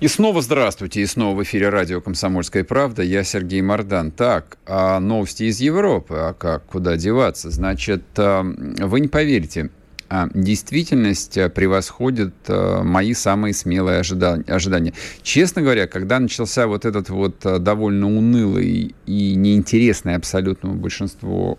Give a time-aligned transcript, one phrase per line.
[0.00, 3.02] И снова здравствуйте, и снова в эфире радио «Комсомольская правда».
[3.02, 4.12] Я Сергей Мордан.
[4.12, 7.50] Так, а новости из Европы, а как, куда деваться?
[7.50, 9.70] Значит, а, вы не поверите,
[10.08, 14.94] а, действительность превосходит а, мои самые смелые ожидания.
[15.22, 21.58] Честно говоря, когда начался вот этот вот довольно унылый и неинтересный абсолютному большинству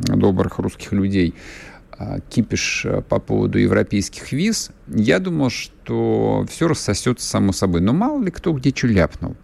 [0.00, 1.32] добрых русских людей
[2.28, 7.80] кипиш э, по поводу европейских виз, я думал, что все рассосется само собой.
[7.80, 9.36] Но мало ли кто где что ляпнул.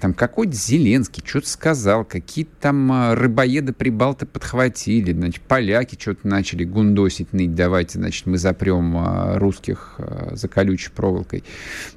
[0.00, 7.32] Там какой-то Зеленский что-то сказал, какие-то там а, рыбоеды-прибалты подхватили, значит, поляки что-то начали гундосить,
[7.32, 10.00] ныть, давайте, значит, мы запрем а, русских
[10.32, 11.44] за колючей проволокой.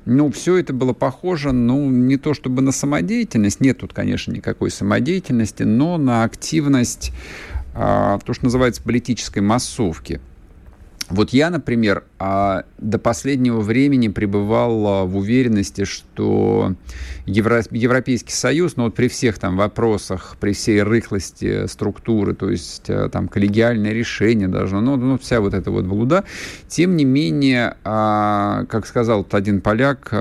[0.05, 4.69] Ну, все это было похоже, ну, не то чтобы на самодеятельность, нет тут, конечно, никакой
[4.69, 7.11] самодеятельности, но на активность
[7.73, 10.21] а, то, что называется политической массовки.
[11.09, 16.75] Вот я, например, а, до последнего времени пребывал а, в уверенности, что
[17.25, 22.89] Евро, Европейский Союз, ну вот при всех там вопросах, при всей рыхлости структуры, то есть
[23.11, 26.23] там коллегиальное решение должно, ну, ну вся вот эта вот блуда,
[26.67, 30.13] тем не менее, как сказал один поляк,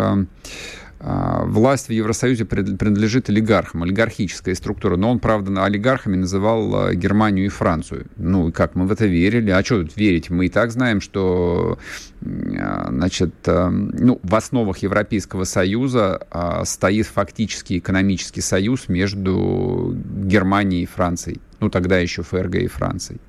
[1.05, 4.97] власть в Евросоюзе принадлежит олигархам, олигархическая структура.
[4.97, 8.07] Но он, правда, олигархами называл а, Германию и Францию.
[8.17, 9.51] Ну, как мы в это верили?
[9.51, 10.31] А что тут верить?
[10.31, 11.79] Мы и так знаем, что
[12.25, 16.27] а, значит, ну, в основах Европейского Союза
[16.65, 21.41] стоит фактически экономический союз между Германией и Францией.
[21.59, 23.21] Ну, тогда еще ФРГ и Францией.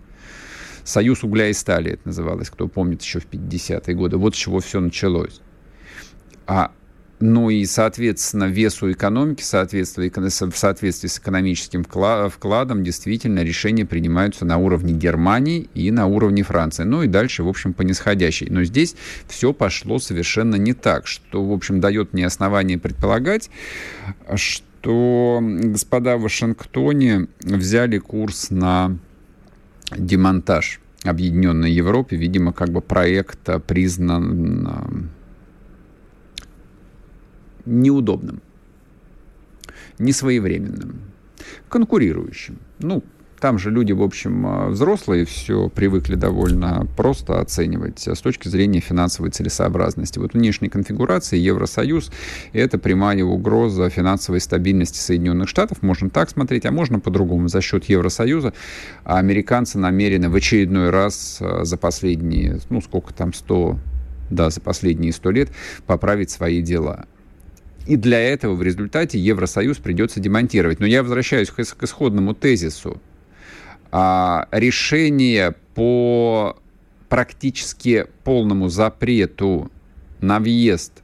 [0.84, 4.18] Союз угля и стали это называлось, кто помнит, еще в 50-е годы.
[4.18, 5.42] Вот с чего все началось.
[6.46, 6.72] А
[7.20, 10.10] ну и, соответственно, весу экономики, в соответствии
[11.08, 16.84] с экономическим вкладом, действительно решения принимаются на уровне Германии и на уровне Франции.
[16.84, 18.48] Ну и дальше, в общем, по нисходящей.
[18.50, 18.96] Но здесь
[19.28, 23.50] все пошло совершенно не так, что, в общем, дает мне основание предполагать,
[24.36, 28.98] что господа в Вашингтоне взяли курс на
[29.96, 32.18] демонтаж Объединенной Европе.
[32.18, 35.10] Видимо, как бы проект признан
[37.66, 38.42] неудобным,
[40.00, 41.02] несвоевременным,
[41.70, 42.60] конкурирующим.
[42.80, 43.04] Ну,
[43.44, 48.80] там же люди, в общем, а, взрослые, все привыкли довольно просто оценивать с точки зрения
[48.80, 50.18] финансовой целесообразности.
[50.18, 52.10] Вот внешней конфигурации Евросоюз–
[52.54, 55.82] это прямая угроза финансовой стабильности Соединенных Штатов.
[55.82, 57.50] Можно так смотреть, а можно по-другому.
[57.50, 58.54] За счет Евросоюза
[59.04, 63.78] американцы намерены в очередной раз а, за последние, ну, сколько там, 100
[64.30, 65.50] да, за последние сто лет
[65.86, 67.08] поправить свои дела.
[67.86, 70.80] И для этого в результате Евросоюз придется демонтировать.
[70.80, 73.02] Но я возвращаюсь к, исходному тезису.
[73.92, 76.58] А, решение по
[77.10, 79.72] практически полному запрету
[80.22, 81.04] на въезд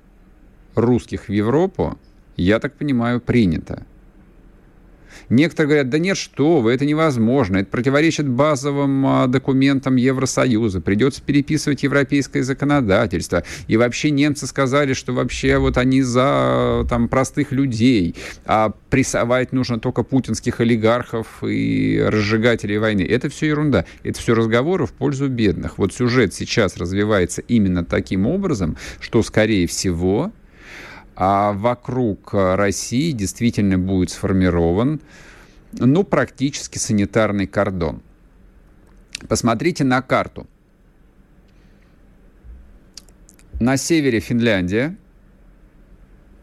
[0.75, 1.99] русских в Европу,
[2.37, 3.85] я так понимаю, принято.
[5.29, 11.21] Некоторые говорят, да нет, что вы, это невозможно, это противоречит базовым а, документам Евросоюза, придется
[11.21, 13.43] переписывать европейское законодательство.
[13.67, 19.79] И вообще немцы сказали, что вообще вот они за там простых людей, а прессовать нужно
[19.79, 23.01] только путинских олигархов и разжигателей войны.
[23.01, 23.85] Это все ерунда.
[24.03, 25.77] Это все разговоры в пользу бедных.
[25.77, 30.31] Вот сюжет сейчас развивается именно таким образом, что, скорее всего,
[31.21, 35.01] а вокруг э, России действительно будет сформирован,
[35.73, 38.01] ну, практически санитарный кордон.
[39.27, 40.47] Посмотрите на карту.
[43.59, 44.95] На севере Финляндия,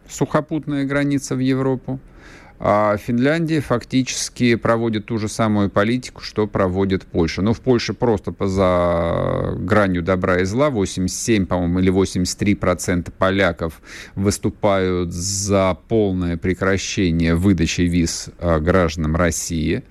[0.06, 1.98] сухопутная граница в Европу–
[2.58, 7.42] а Финляндия фактически проводит ту же самую политику, что проводит Польша.
[7.42, 13.80] Но в Польше просто за гранью добра и зла 87, по-моему, или 83 процента поляков
[14.14, 19.82] выступают за полное прекращение выдачи виз а, гражданам России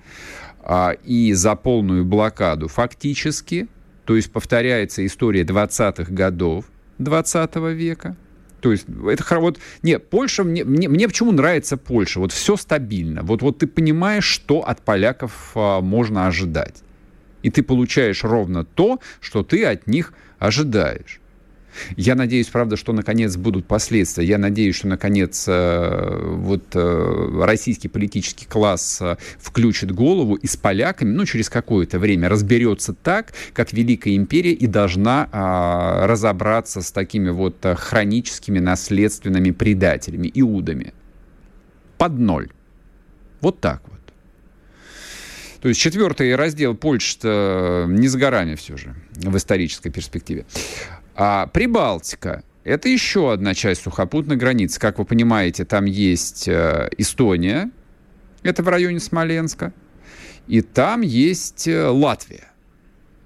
[0.60, 3.68] а, и за полную блокаду фактически.
[4.04, 6.64] То есть повторяется история 20-х годов
[6.98, 8.16] 20 века–
[8.60, 9.58] то есть это вот...
[9.82, 10.44] Не, Польша...
[10.44, 12.20] Мне, мне, мне почему нравится Польша?
[12.20, 13.22] Вот все стабильно.
[13.22, 16.82] Вот, вот ты понимаешь, что от поляков а, можно ожидать.
[17.42, 21.20] И ты получаешь ровно то, что ты от них ожидаешь.
[21.96, 24.24] Я надеюсь, правда, что наконец будут последствия.
[24.24, 30.56] Я надеюсь, что наконец э, вот э, российский политический класс э, включит голову и с
[30.56, 36.90] поляками, ну, через какое-то время разберется так, как Великая империя и должна а, разобраться с
[36.92, 40.92] такими вот хроническими наследственными предателями, иудами.
[41.98, 42.50] Под ноль.
[43.40, 43.96] Вот так вот.
[45.60, 47.18] То есть четвертый раздел Польши
[47.88, 50.44] не за горами все же в исторической перспективе.
[51.18, 54.78] А Прибалтика– это еще одна часть сухопутной границы.
[54.78, 57.70] Как вы понимаете, там есть э, Эстония,
[58.42, 59.72] это в районе Смоленска,
[60.46, 62.52] и там есть э, Латвия.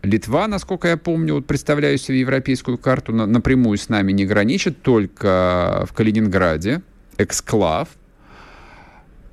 [0.03, 4.83] Литва, насколько я помню, вот представляю себе европейскую карту, на, напрямую с нами не граничит,
[4.83, 6.83] только в Калининграде,
[7.19, 7.89] эксклав.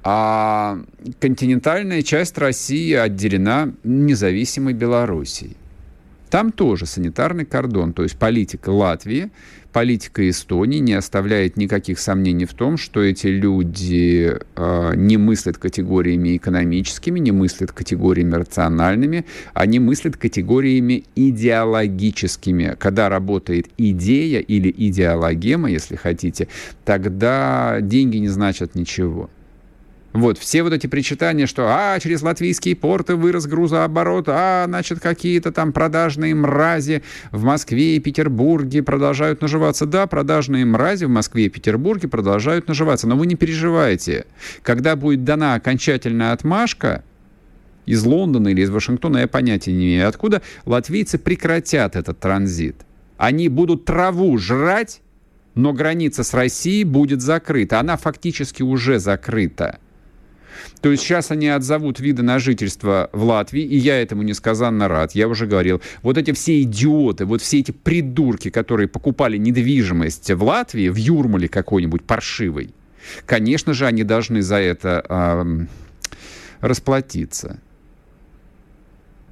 [0.04, 0.80] А
[1.20, 5.58] континентальная часть России отделена независимой Белоруссией.
[6.30, 9.32] Там тоже санитарный кордон, то есть политика Латвии,
[9.72, 16.36] политика Эстонии не оставляет никаких сомнений в том, что эти люди э, не мыслят категориями
[16.36, 22.76] экономическими, не мыслят категориями рациональными, они мыслят категориями идеологическими.
[22.78, 26.50] Когда работает идея или идеологема, если хотите,
[26.84, 29.30] тогда деньги не значат ничего.
[30.18, 35.52] Вот, все вот эти причитания, что, а, через латвийские порты вырос грузооборот, а, значит, какие-то
[35.52, 39.86] там продажные мрази в Москве и Петербурге продолжают наживаться.
[39.86, 44.26] Да, продажные мрази в Москве и Петербурге продолжают наживаться, но вы не переживайте.
[44.64, 47.04] Когда будет дана окончательная отмашка,
[47.86, 52.76] из Лондона или из Вашингтона, я понятия не имею, откуда латвийцы прекратят этот транзит.
[53.18, 55.02] Они будут траву жрать,
[55.54, 57.80] но граница с Россией будет закрыта.
[57.80, 59.78] Она фактически уже закрыта.
[60.82, 65.14] То есть сейчас они отзовут виды на жительство в Латвии, и я этому несказанно рад.
[65.14, 70.44] Я уже говорил, вот эти все идиоты, вот все эти придурки, которые покупали недвижимость в
[70.44, 72.74] Латвии, в Юрмале какой-нибудь паршивой,
[73.26, 75.66] конечно же, они должны за это э,
[76.62, 77.60] расплатиться.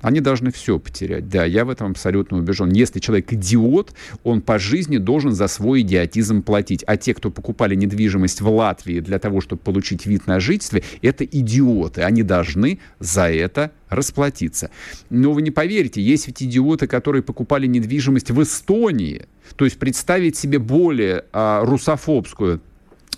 [0.02, 1.30] Они должны все потерять.
[1.30, 2.72] Да, я в этом абсолютно убежден.
[2.72, 3.94] Если человек идиот,
[4.24, 6.84] он по жизни должен за свой идиотизм платить.
[6.86, 11.26] А те, кто покупали недвижимость в Латвии для того, чтобы получить вид на жительство, это
[11.26, 12.02] идиоты.
[12.02, 14.70] Они должны за это расплатиться.
[15.10, 19.26] Но вы не поверите, есть ведь идиоты, которые покупали недвижимость в Эстонии.
[19.56, 22.62] То есть представить себе более а, русофобскую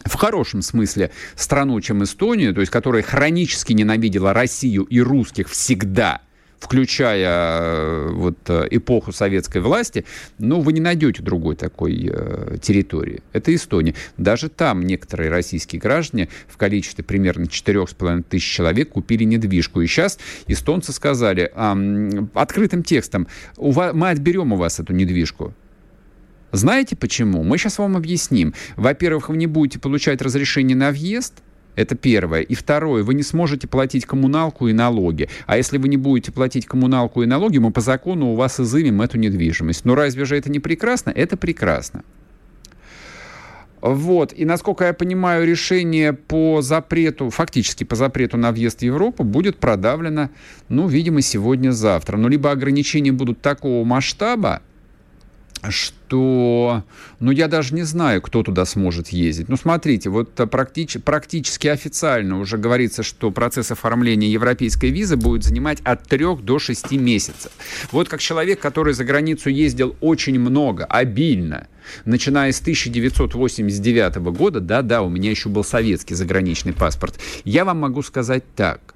[0.06, 6.21] в хорошем смысле страну, чем Эстонию, то есть которая хронически ненавидела Россию и русских всегда–
[6.59, 10.06] включая э, вот э, эпоху советской власти,
[10.39, 13.21] ну, вы не найдете другой такой э, территории.
[13.33, 13.94] Это Эстония.
[14.18, 19.81] Даже там некоторые российские граждане в количестве примерно 4,5 тысяч человек купили недвижку.
[19.81, 20.18] И сейчас
[20.48, 23.27] эстонцы сказали э, открытым текстом,
[23.57, 25.54] мы отберем у вас эту недвижку.
[26.51, 27.44] Знаете почему?
[27.44, 28.54] Мы сейчас вам объясним.
[28.77, 31.33] Во-первых, вы не будете получать разрешение на въезд–
[31.77, 32.41] это первое.
[32.41, 35.29] И второе, вы не сможете платить коммуналку и налоги.
[35.45, 39.01] А если вы не будете платить коммуналку и налоги, мы по закону у вас изымем
[39.01, 39.85] эту недвижимость.
[39.85, 41.12] Но разве же это не прекрасно?
[41.12, 42.03] Это прекрасно.
[43.79, 44.33] Вот.
[44.35, 49.57] И, насколько я понимаю, решение по запрету, фактически по запрету на въезд в Европу будет
[49.57, 50.31] продавлено,
[50.69, 52.18] ну, видимо, сегодня-завтра.
[52.18, 54.62] Но либо ограничения будут такого масштаба,
[55.71, 56.83] что,
[57.19, 59.49] ну, я даже не знаю, кто туда сможет ездить.
[59.49, 65.80] Ну, смотрите, вот практич, практически официально уже говорится, что процесс оформления европейской визы будет занимать
[65.81, 67.51] от 3 до 6 месяцев.
[67.92, 71.68] Вот как человек, который за границу ездил очень много, обильно,
[72.06, 78.01] начиная с 1989 года, да-да, у меня еще был советский заграничный паспорт, я вам могу
[78.01, 78.95] сказать так.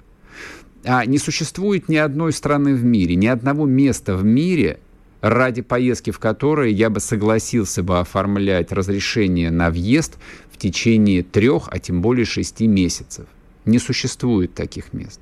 [0.84, 4.80] А не существует ни одной страны в мире, ни одного места в мире,
[5.22, 10.18] ради поездки в которые я бы согласился бы оформлять разрешение на въезд
[10.50, 13.26] в течение трех, а тем более шести месяцев.
[13.64, 15.20] Не существует таких мест.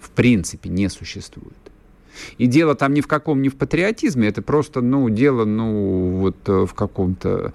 [0.00, 1.61] В принципе, не существует.
[2.38, 6.36] И дело там ни в каком, ни в патриотизме, это просто, ну, дело, ну, вот
[6.46, 7.52] э, в каком-то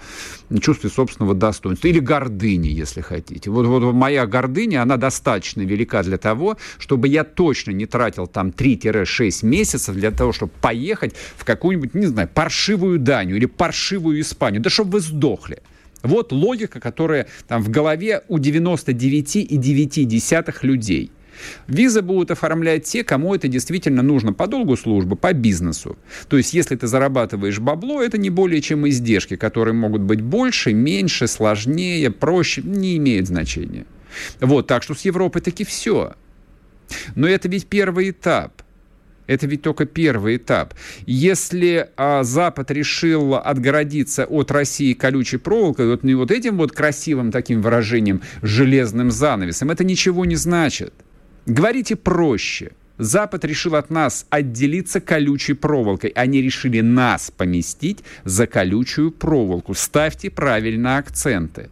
[0.62, 1.88] чувстве собственного достоинства.
[1.88, 3.50] Или гордыни, если хотите.
[3.50, 8.50] Вот, вот моя гордыня, она достаточно велика для того, чтобы я точно не тратил там
[8.50, 14.62] 3-6 месяцев для того, чтобы поехать в какую-нибудь, не знаю, паршивую Данию или паршивую Испанию.
[14.62, 15.62] Да чтобы вы сдохли.
[16.04, 21.12] Вот логика, которая там в голове у 99,9 людей.
[21.68, 25.98] Визы будут оформлять те, кому это действительно нужно по долгу службы, по бизнесу.
[26.30, 30.74] То есть, если ты зарабатываешь бабло, это не более чем издержки, которые могут быть больше,
[30.74, 33.86] меньше, сложнее, проще, не имеет значения.
[34.40, 36.16] Вот, так что с Европой таки все.
[37.16, 38.62] Но это ведь первый этап.
[39.28, 40.74] Это ведь только первый этап.
[41.06, 47.32] Если а, Запад решил отгородиться от России колючей проволокой, вот, не вот этим вот красивым
[47.32, 50.94] таким выражением «железным занавесом», это ничего не значит.
[51.48, 52.72] Говорите проще.
[52.98, 56.10] Запад решил от нас отделиться колючей проволокой.
[56.10, 59.74] Они решили нас поместить за колючую проволоку.
[59.74, 61.70] Ставьте правильно акценты.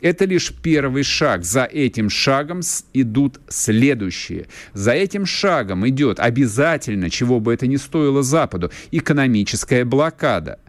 [0.00, 1.44] Это лишь первый шаг.
[1.44, 2.60] За этим шагом
[2.92, 4.46] идут следующие.
[4.72, 10.58] За этим шагом идет обязательно, чего бы это ни стоило Западу, экономическая блокада–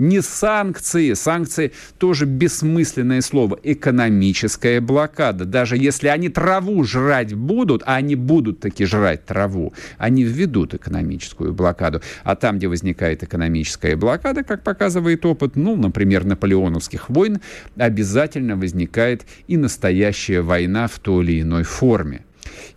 [0.00, 1.12] не санкции.
[1.12, 3.58] Санкции тоже бессмысленное слово.
[3.62, 5.44] Экономическая блокада.
[5.44, 11.52] Даже если они траву жрать будут, а они будут таки жрать траву, они введут экономическую
[11.52, 12.00] блокаду.
[12.24, 17.40] А там, где возникает экономическая блокада, как показывает опыт, ну, например, наполеоновских войн,
[17.76, 22.24] обязательно возникает и настоящая война в той или иной форме.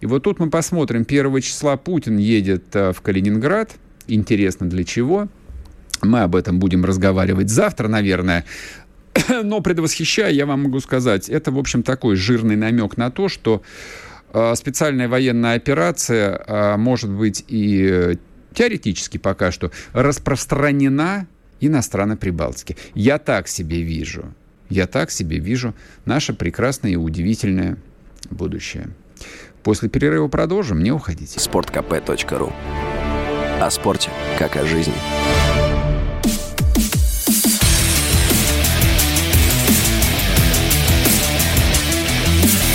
[0.02, 1.06] И вот тут мы посмотрим.
[1.08, 3.72] 1 числа Путин едет э, в Калининград.
[4.08, 5.30] Интересно, для чего?
[6.02, 8.46] Мы об этом будем разговаривать завтра, наверное.
[9.44, 13.62] Но предвосхищая, я вам могу сказать, это, в общем, такой жирный намек на то, что
[14.34, 18.16] э, специальная военная операция э, может быть и э,
[18.54, 21.28] теоретически пока что распространена
[21.60, 22.78] и на страны Прибалтики.
[22.94, 24.34] Я так себе вижу.
[24.70, 25.74] Я так себе вижу
[26.06, 27.78] наше прекрасное и удивительное
[28.30, 28.90] будущее.
[29.64, 31.40] После перерыва продолжим, не уходите.
[31.40, 32.52] Спорткп.ру
[33.62, 34.96] О спорте, как о жизни.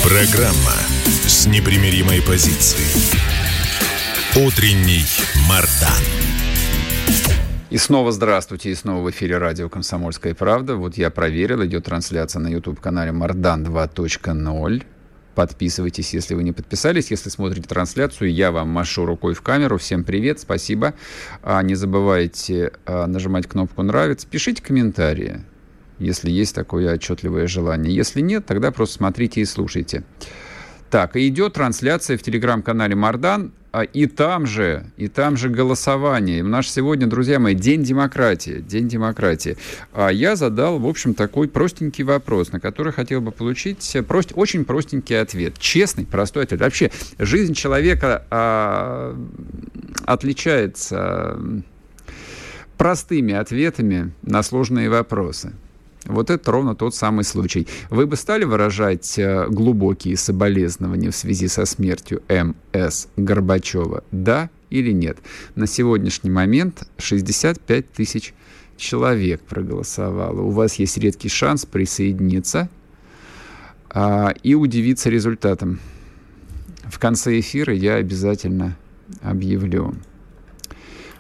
[0.09, 0.73] Программа
[1.27, 3.21] с непримиримой позицией.
[4.43, 5.05] Утренний
[5.47, 6.03] Мардан.
[7.69, 10.77] И снова здравствуйте, и снова в эфире радио «Комсомольская правда».
[10.77, 14.83] Вот я проверил, идет трансляция на YouTube-канале «Мардан 2.0».
[15.35, 17.11] Подписывайтесь, если вы не подписались.
[17.11, 19.77] Если смотрите трансляцию, я вам машу рукой в камеру.
[19.77, 20.95] Всем привет, спасибо.
[21.43, 24.27] А не забывайте а, нажимать кнопку «Нравится».
[24.27, 25.43] Пишите комментарии
[25.99, 27.95] если есть такое отчетливое желание.
[27.95, 30.05] Если нет, тогда просто смотрите и слушайте.
[30.91, 36.43] Так, идет трансляция в телеграм-канале Мардан, а и там же, и там же голосование.
[36.43, 38.65] Наш сегодня, друзья мои, День демократии.
[38.67, 39.59] День демократии.
[39.93, 44.65] А я задал, в общем, такой простенький вопрос, на который хотел бы получить прост, очень
[44.65, 45.59] простенький ответ.
[45.59, 46.61] Честный, простой ответ.
[46.61, 49.15] Вообще, жизнь человека а,
[50.07, 51.39] отличается
[52.79, 55.53] простыми ответами на сложные вопросы.
[56.09, 57.69] Вот это ровно тот самый случай.
[57.91, 63.09] Вы бы стали выражать э, глубокие соболезнования в связи со смертью М.С.
[63.19, 64.03] Горбачева?
[64.11, 65.19] Да или нет?
[65.55, 68.33] На сегодняшний момент 65 тысяч
[68.79, 70.41] человек проголосовало.
[70.41, 72.71] У вас есть редкий шанс присоединиться
[73.91, 75.79] а, и удивиться результатом.
[76.85, 78.79] В конце эфира я обязательно
[79.21, 79.95] объявлю.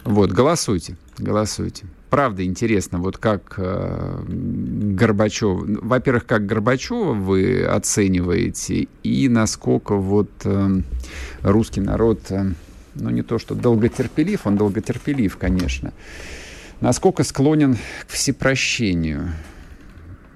[0.04, 9.28] Вот, голосуйте, голосуйте правда интересно, вот как э, Горбачев, во-первых, как Горбачева вы оцениваете, и
[9.28, 10.80] насколько вот э,
[11.42, 12.52] русский народ, э,
[12.94, 15.92] ну не то что долготерпелив, он долготерпелив, конечно,
[16.80, 19.30] насколько склонен к всепрощению.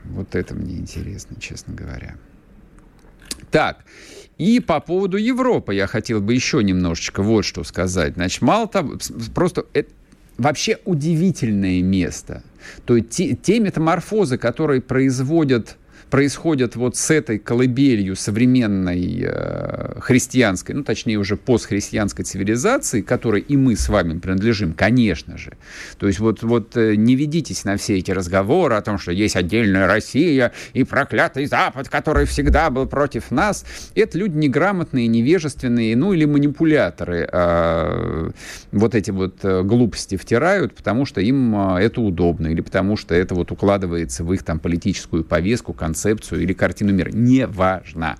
[0.04, 2.16] Вот это мне интересно, честно говоря.
[3.50, 3.84] Так,
[4.38, 8.14] и по поводу Европы я хотел бы еще немножечко вот что сказать.
[8.14, 8.98] Значит, мало того,
[9.34, 9.92] просто это,
[10.42, 12.42] вообще удивительное место.
[12.84, 15.76] То есть те, те метаморфозы, которые производят
[16.12, 23.56] происходят вот с этой колыбелью современной э, христианской, ну, точнее, уже постхристианской цивилизации, которой и
[23.56, 25.54] мы с вами принадлежим, конечно же.
[25.96, 29.36] То есть вот, вот э, не ведитесь на все эти разговоры о том, что есть
[29.36, 33.64] отдельная Россия и проклятый Запад, который всегда был против нас.
[33.94, 38.30] Это люди неграмотные, невежественные, ну, или манипуляторы э,
[38.70, 43.14] вот эти вот э, глупости втирают, потому что им э, это удобно, или потому что
[43.14, 47.10] это вот укладывается в их там политическую повестку, концепцию концепцию или картину мира.
[47.12, 48.16] Неважно.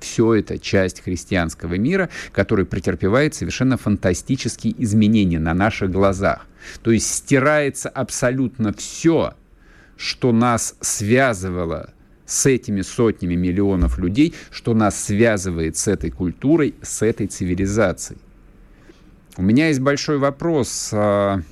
[0.00, 6.46] Все это часть христианского мира, который претерпевает совершенно фантастические изменения на наших глазах.
[6.82, 9.34] То есть стирается абсолютно все,
[9.96, 11.92] что нас связывало
[12.26, 18.20] с этими сотнями миллионов людей, что нас связывает с этой культурой, с этой цивилизацией.
[19.36, 21.42] У меня есть большой вопрос а,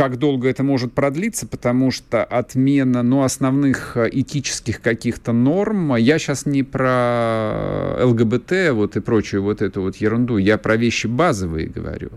[0.00, 6.18] как долго это может продлиться, потому что отмена ну, основных э, этических каких-то норм, я
[6.18, 11.66] сейчас не про ЛГБТ вот и прочую вот эту вот ерунду, я про вещи базовые
[11.66, 12.12] говорю.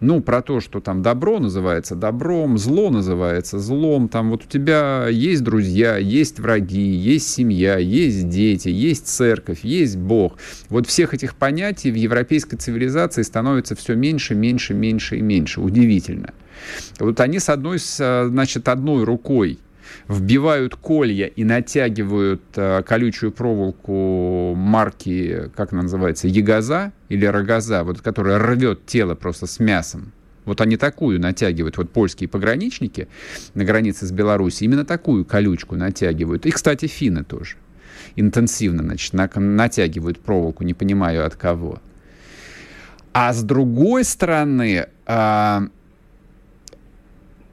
[0.00, 5.06] ну, про то, что там добро называется добром, зло называется злом, там вот у тебя
[5.08, 10.36] есть друзья, есть враги, есть семья, есть дети, есть церковь, есть Бог.
[10.68, 15.60] Вот всех этих понятий в европейской цивилизации становится все меньше, меньше, меньше и меньше.
[15.60, 16.34] Удивительно.
[16.98, 19.58] Вот они с одной, значит, одной рукой
[20.08, 28.00] вбивают колья и натягивают э, колючую проволоку марки, как она называется, ягоза или рогоза, вот,
[28.00, 30.12] которая рвет тело просто с мясом.
[30.44, 33.08] Вот они такую натягивают, вот польские пограничники
[33.54, 36.46] на границе с Беларусью, именно такую колючку натягивают.
[36.46, 37.56] И, кстати, финны тоже
[38.16, 41.80] интенсивно значит, на, натягивают проволоку, не понимаю от кого.
[43.12, 45.60] А с другой стороны, э,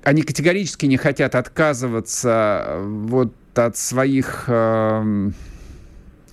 [0.03, 5.31] они категорически не хотят отказываться э, вот от своих э,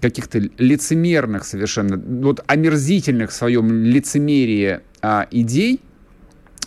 [0.01, 5.81] каких-то лицемерных совершенно, вот омерзительных в своем лицемерии э, идей,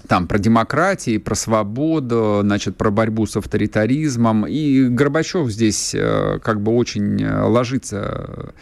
[0.08, 4.48] там про демократию, про свободу, значит, про борьбу с авторитаризмом.
[4.48, 8.54] И Горбачев здесь э, как бы очень э, ложится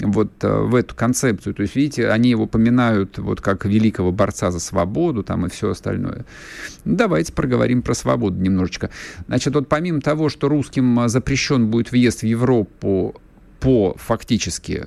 [0.00, 1.54] э, вот в эту концепцию.
[1.54, 5.70] То есть, видите, они его поминают вот как великого борца за свободу там и все
[5.70, 6.24] остальное.
[6.84, 8.90] Давайте проговорим про свободу немножечко.
[9.26, 13.20] Значит, вот помимо того, что русским запрещен будет въезд в Европу
[13.60, 14.86] по фактически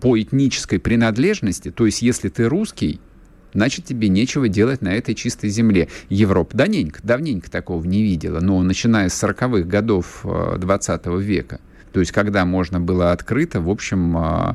[0.00, 3.00] по этнической принадлежности, то есть если ты русский,
[3.54, 5.88] значит, тебе нечего делать на этой чистой земле.
[6.08, 11.60] Европа давненько, давненько такого не видела, но начиная с 40-х годов 20 э, века,
[11.92, 14.54] то есть когда можно было открыто, в общем, э,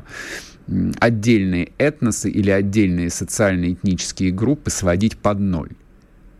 [1.00, 5.70] отдельные этносы или отдельные социальные этнические группы сводить под ноль.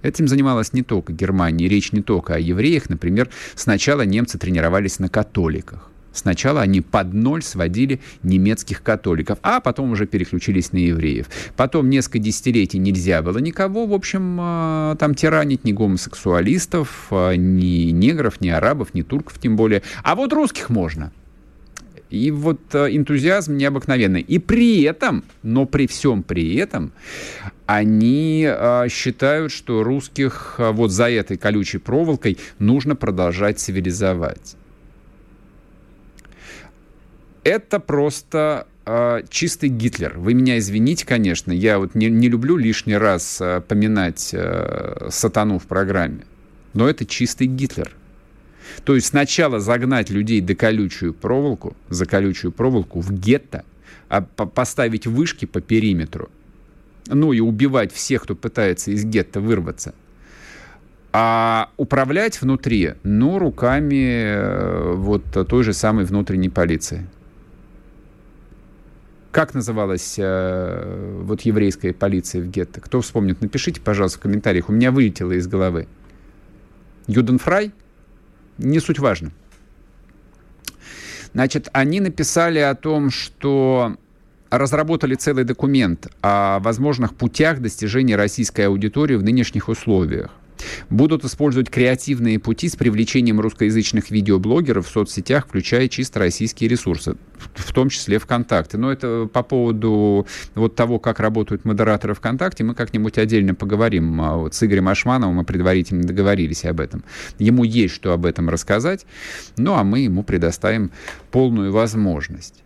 [0.03, 2.89] Этим занималась не только Германия, речь не только о евреях.
[2.89, 5.91] Например, сначала немцы тренировались на католиках.
[6.19, 11.27] Сначала они под ноль сводили немецких католиков, а потом уже переключились на евреев.
[11.57, 17.93] Потом несколько десятилетий нельзя было никого, в общем, а, там тиранить, ни гомосексуалистов, а, ни
[17.93, 19.83] негров, ни арабов, ни турков тем более.
[20.03, 21.13] А вот русских можно.
[22.11, 24.23] И вот а, энтузиазм необыкновенный.
[24.23, 26.91] И при этом, но при всем при этом,
[27.67, 28.49] они
[28.91, 34.57] считают, что русских вот за этой колючей проволокой нужно продолжать цивилизовать
[37.45, 40.19] это просто э, чистый Гитлер.
[40.19, 45.59] Вы меня извините, конечно, я вот не, не люблю лишний раз э, поминать э, сатану
[45.59, 46.25] в программе,
[46.75, 47.93] но это чистый Гитлер.
[48.85, 53.65] То есть сначала загнать людей до колючую проволоку, за колючую проволоку в гетто,
[54.09, 56.31] а поставить вышки по периметру,
[57.07, 59.95] ну и убивать всех, кто пытается из гетто вырваться.
[61.13, 67.07] А управлять внутри, ну, руками э, вот той же самой внутренней полиции.
[69.31, 72.81] Как называлась э, вот еврейская полиция в гетто?
[72.81, 74.69] Кто вспомнит, напишите, пожалуйста, в комментариях.
[74.69, 75.87] У меня вылетело из головы.
[77.07, 77.73] Юденфрай?
[78.57, 79.33] Не суть важно.
[81.35, 83.97] Значит, они написали о том, что
[84.51, 90.31] разработали целый документ о возможных путях достижения российской аудитории в нынешних условиях
[90.91, 97.17] будут использовать креативные пути с привлечением русскоязычных видеоблогеров в соцсетях, включая чисто российские ресурсы,
[97.55, 98.79] в том числе ВКонтакте.
[98.79, 104.21] Но это по поводу вот того, как работают модераторы ВКонтакте, мы как-нибудь отдельно поговорим.
[104.21, 107.05] А вот с Игорем Ашмановым мы предварительно договорились об этом.
[107.39, 109.07] Ему есть что об этом рассказать,
[109.57, 110.91] ну а мы ему предоставим
[111.31, 112.63] полную возможность.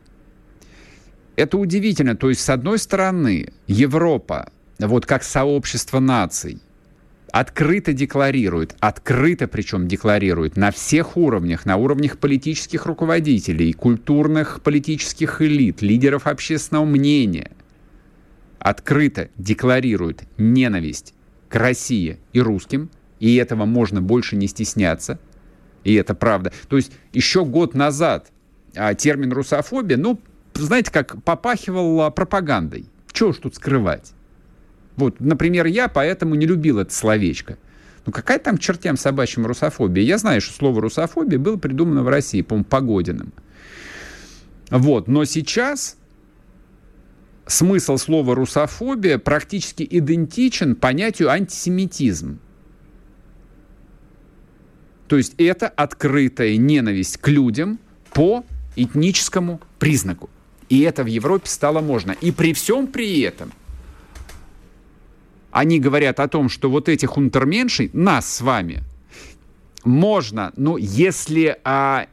[1.36, 2.14] Это удивительно.
[2.14, 6.60] То есть, с одной стороны, Европа, вот как сообщество наций,
[7.32, 15.80] открыто декларирует, открыто причем декларирует на всех уровнях, на уровнях политических руководителей, культурных политических элит,
[15.80, 17.50] лидеров общественного мнения,
[18.58, 21.14] открыто декларирует ненависть
[21.48, 25.18] к России и русским, и этого можно больше не стесняться,
[25.84, 26.52] и это правда.
[26.68, 28.30] То есть еще год назад
[28.76, 30.20] а, термин русофобия, ну,
[30.52, 32.84] знаете, как попахивал пропагандой.
[33.10, 34.12] Чего уж тут скрывать?
[34.96, 37.56] Вот, например, я поэтому не любил это словечко.
[38.04, 40.02] Ну какая там чертям собачьим русофобия?
[40.02, 43.32] Я знаю, что слово русофобия было придумано в России, по-моему, Погодиным.
[44.70, 45.96] Вот, но сейчас
[47.46, 52.38] смысл слова русофобия практически идентичен понятию антисемитизм.
[55.06, 57.78] То есть это открытая ненависть к людям
[58.12, 58.44] по
[58.76, 60.30] этническому признаку.
[60.70, 62.12] И это в Европе стало можно.
[62.12, 63.52] И при всем при этом–
[65.52, 68.82] они говорят о том, что вот этих унтерменшей, нас с вами,
[69.84, 72.06] можно, но если а,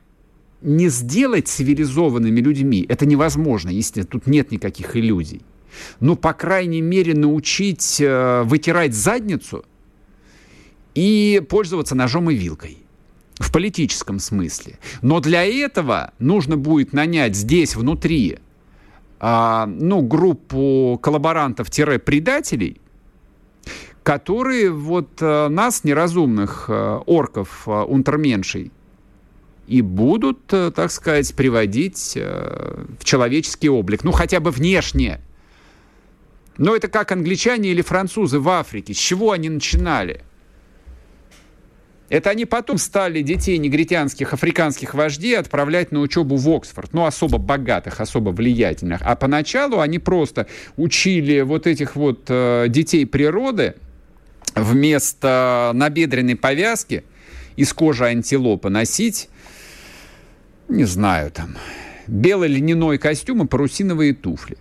[0.61, 5.41] не сделать цивилизованными людьми, это невозможно, естественно, тут нет никаких иллюзий.
[5.99, 9.63] ну, по крайней мере, научить э, вытирать задницу
[10.95, 12.79] и пользоваться ножом и вилкой.
[13.35, 14.79] В политическом смысле.
[15.01, 18.39] Но для этого нужно будет нанять здесь, внутри,
[19.21, 22.81] э, ну, группу коллаборантов-предателей,
[24.09, 28.71] которые вот э, нас, неразумных э, орков, э, унтерменшей,
[29.67, 34.03] и будут, так сказать, приводить в человеческий облик.
[34.03, 35.21] Ну, хотя бы внешне.
[36.57, 38.95] Но это как англичане или французы в Африке.
[38.95, 40.23] С чего они начинали?
[42.09, 46.93] Это они потом стали детей негритянских, африканских вождей отправлять на учебу в Оксфорд.
[46.93, 49.01] Ну, особо богатых, особо влиятельных.
[49.03, 53.75] А поначалу они просто учили вот этих вот э, детей природы
[54.55, 57.03] вместо набедренной повязки
[57.55, 59.29] из кожи антилопы носить
[60.69, 61.57] не знаю, там,
[62.07, 64.57] белый льняной костюм и парусиновые туфли.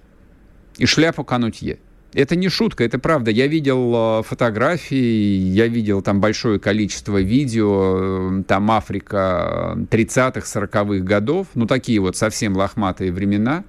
[0.78, 1.78] И шляпу канутье.
[2.14, 3.30] Это не шутка, это правда.
[3.30, 11.04] Я видел э, фотографии, я видел там большое количество видео, э, там Африка 30-х, 40-х
[11.04, 13.64] годов, ну такие вот совсем лохматые времена,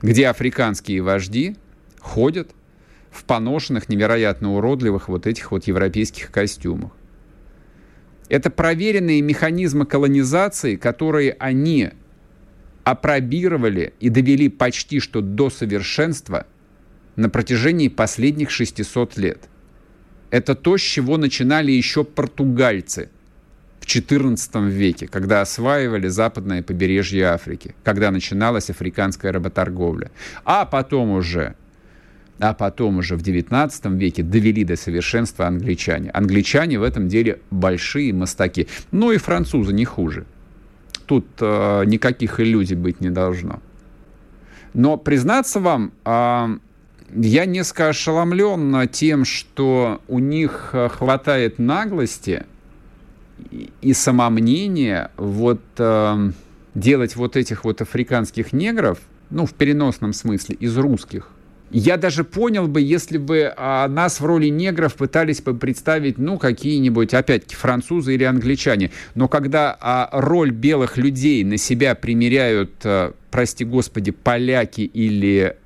[0.00, 1.56] где африканские вожди
[1.98, 2.52] ходят
[3.12, 6.92] в поношенных, невероятно уродливых вот этих вот европейских костюмах.
[8.28, 11.90] Это проверенные механизмы колонизации, которые они
[12.84, 16.46] опробировали и довели почти что до совершенства
[17.14, 19.48] на протяжении последних 600 лет.
[20.30, 23.10] Это то, с чего начинали еще португальцы
[23.80, 30.10] в XIV веке, когда осваивали западное побережье Африки, когда начиналась африканская работорговля.
[30.44, 31.54] А потом уже
[32.38, 36.10] а потом уже в XIX веке довели до совершенства англичане.
[36.10, 38.68] Англичане в этом деле большие мастаки.
[38.90, 40.24] Ну и французы не хуже.
[41.06, 43.60] Тут э, никаких иллюзий быть не должно.
[44.74, 46.56] Но признаться вам, э,
[47.14, 52.44] я несколько ошеломлен тем, что у них э, хватает наглости
[53.80, 56.30] и самомнения вот э,
[56.74, 58.98] делать вот этих вот африканских негров,
[59.30, 61.28] ну, в переносном смысле, из русских–
[61.72, 66.38] я даже понял бы, если бы а, нас в роли негров пытались бы представить, ну,
[66.38, 68.90] какие-нибудь, опять-таки, французы или англичане.
[69.14, 75.56] Но когда а, роль белых людей на себя примеряют, а, прости господи, поляки или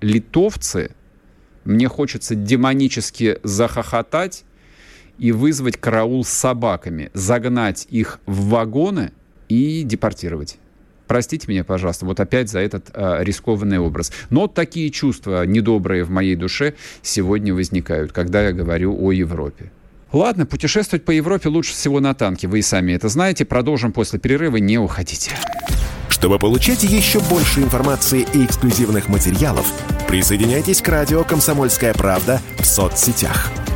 [0.00, 0.90] литовцы,
[1.64, 4.44] мне хочется демонически захохотать
[5.18, 9.10] и вызвать караул с собаками, загнать их в вагоны
[9.48, 10.58] и депортировать.
[11.06, 14.12] Простите меня, пожалуйста, вот опять за этот э, рискованный образ.
[14.30, 19.70] Но такие чувства недобрые в моей душе сегодня возникают, когда я говорю о Европе.
[20.12, 23.44] Ладно, путешествовать по Европе лучше всего на танке, вы и сами это знаете.
[23.44, 25.32] Продолжим после перерыва, не уходите.
[26.08, 29.66] Чтобы получать еще больше информации и эксклюзивных материалов,
[30.08, 33.50] присоединяйтесь к радио «Комсомольская правда» в соцсетях–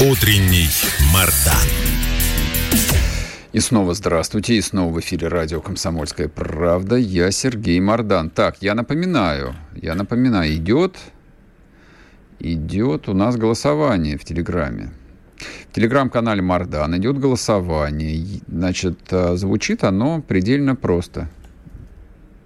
[0.00, 0.68] Утренний
[1.12, 1.66] Мардан.
[3.52, 6.94] И снова здравствуйте, и снова в эфире радио «Комсомольская правда».
[6.94, 8.30] Я Сергей Мардан.
[8.30, 10.96] Так, я напоминаю, я напоминаю, идет,
[12.38, 14.92] идет у нас голосование в Телеграме.
[15.68, 18.40] В телеграм-канале Мардан идет голосование.
[18.46, 21.28] Значит, э, звучит оно предельно просто.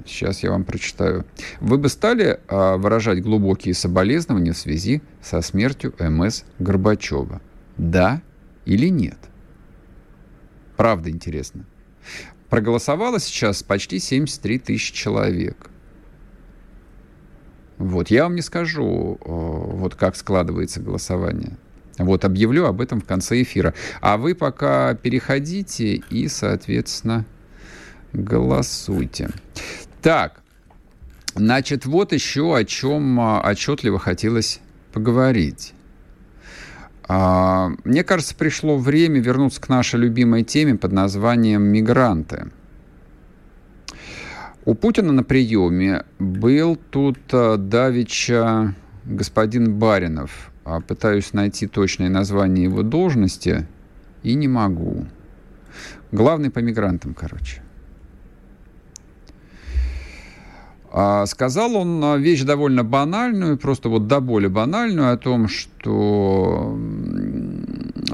[0.07, 1.25] Сейчас я вам прочитаю.
[1.61, 7.41] Вы бы стали а, выражать глубокие соболезнования в связи со смертью МС Горбачева?
[7.77, 8.23] Да
[8.65, 9.19] или нет?
[10.77, 11.65] Правда интересно.
[12.49, 15.71] Проголосовало сейчас почти 73 тысячи человек.
[17.79, 21.57] Вот, я вам не скажу, вот как складывается голосование.
[21.99, 23.75] Вот, объявлю об этом в конце эфира.
[24.01, 27.25] А вы пока переходите и, соответственно,
[28.13, 29.31] голосуйте.
[30.03, 30.43] Так,
[31.37, 34.59] значит, вот еще о чем а, отчетливо хотелось
[34.93, 35.75] поговорить.
[37.07, 42.51] А, мне кажется, пришло время вернуться к нашей любимой теме под названием «Мигранты».
[44.65, 50.51] У Путина на приеме был тут а, давеча господин Баринов.
[50.89, 53.69] Пытаюсь найти точное название его должности
[54.25, 55.07] и не могу.
[56.11, 57.63] Главный по мигрантам, короче.
[60.82, 60.82] А
[61.27, 66.77] сказал он вещь довольно банальную, просто вот до боли банальную, о том, что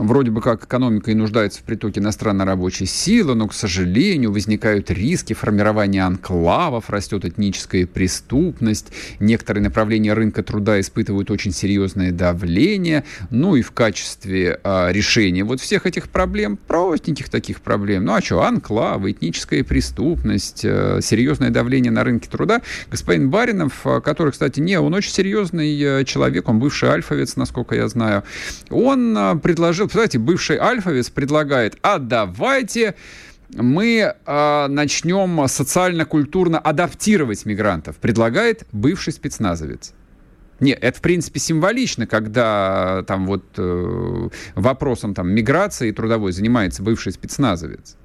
[0.06, 4.90] вроде бы как экономика и нуждается в притоке иностранной рабочей силы, но, к сожалению, возникают
[4.90, 13.56] риски формирования анклавов, растет этническая преступность, некоторые направления рынка труда испытывают очень серьезное давление, ну
[13.56, 18.42] и в качестве а, решения вот всех этих проблем, простеньких таких проблем, ну а что,
[18.42, 24.78] анклавы, этническая преступность, а, серьезное давление на рынке труда, господин Баринов, а, который, кстати, не,
[24.78, 28.22] он очень серьезный а, человек, он бывший альфовец, насколько я знаю,
[28.70, 32.94] он предложил представляете, бывший альфавец предлагает, а давайте
[33.51, 39.94] мы э, начнем социально-культурно адаптировать мигрантов, предлагает бывший спецназовец.
[40.61, 47.12] Нет, это, в принципе, символично, когда там вот э, вопросом там, миграции трудовой занимается бывший
[47.12, 47.96] спецназовец.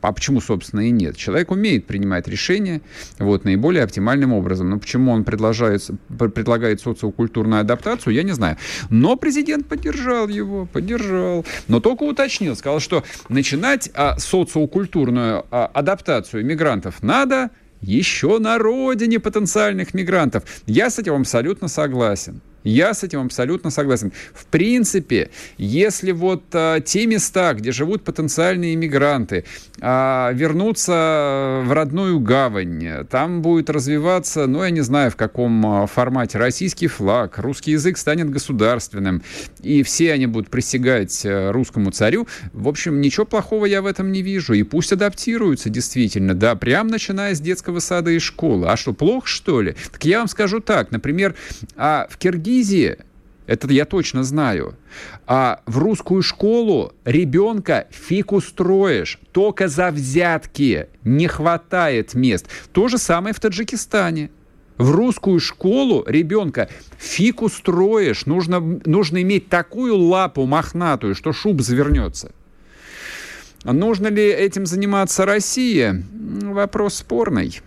[0.00, 1.16] А почему, собственно, и нет?
[1.16, 2.80] Человек умеет принимать решения
[3.18, 4.70] вот, наиболее оптимальным образом.
[4.70, 8.56] Но почему он предлагает, предлагает социокультурную адаптацию, я не знаю.
[8.90, 11.44] Но президент поддержал его, поддержал.
[11.66, 19.18] Но только уточнил, сказал, что начинать а, социокультурную а, адаптацию мигрантов надо еще на родине
[19.20, 20.44] потенциальных мигрантов.
[20.66, 22.40] Я с этим абсолютно согласен.
[22.68, 24.12] Я с этим абсолютно согласен.
[24.34, 29.44] В принципе, если вот а, те места, где живут потенциальные иммигранты,
[29.80, 35.86] а, вернутся в родную гавань, там будет развиваться, ну, я не знаю, в каком а,
[35.86, 39.22] формате, российский флаг, русский язык станет государственным,
[39.62, 44.12] и все они будут присягать а, русскому царю, в общем, ничего плохого я в этом
[44.12, 44.52] не вижу.
[44.52, 48.68] И пусть адаптируются действительно, да, прям начиная с детского сада и школы.
[48.68, 49.74] А что, плохо, что ли?
[49.90, 51.34] Так я вам скажу так, например,
[51.76, 52.96] а в Киргизии Киргизии,
[53.46, 54.74] это я точно знаю,
[55.26, 62.46] а в русскую школу ребенка фиг устроишь, только за взятки, не хватает мест.
[62.72, 64.30] То же самое в Таджикистане.
[64.76, 66.68] В русскую школу ребенка
[66.98, 72.32] фиг устроишь, нужно, нужно иметь такую лапу мохнатую, что шуб завернется.
[73.64, 76.02] Нужно ли этим заниматься Россия?
[76.42, 77.60] Вопрос спорный.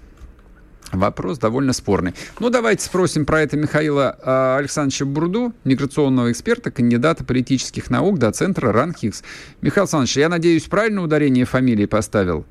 [0.91, 2.13] Вопрос довольно спорный.
[2.39, 8.71] Ну, давайте спросим про это Михаила э, Александровича Бурду, миграционного эксперта, кандидата политических наук, доцентра
[8.71, 9.23] РАНХИКС.
[9.62, 12.45] Михаил Александрович, я надеюсь, правильно ударение фамилии поставил?